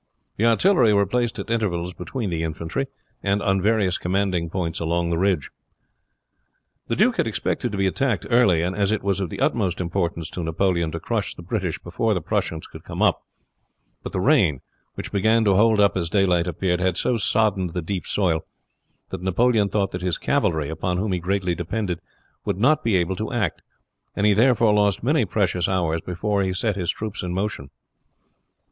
[0.37, 2.87] The artillery were placed at intervals between the infantry,
[3.21, 5.51] and on various commanding points along the ridge.
[6.87, 10.31] The duke had expected to be attacked early, as it was of the utmost importance
[10.31, 13.21] to Napoleon to crush the British before the Prussians could come up;
[14.01, 14.61] but the rain,
[14.95, 18.43] which began to hold up as daylight appeared, had so soddened the deep soil
[19.11, 21.99] that Napoleon thought that his cavalry, upon whom he greatly depended,
[22.43, 23.61] would not be able to act,
[24.15, 27.69] and he therefore lost many precious hours before he set his troops in motion.